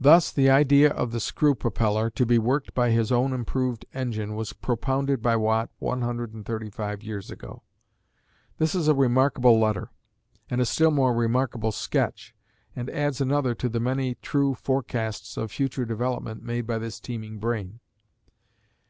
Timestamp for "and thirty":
6.32-6.70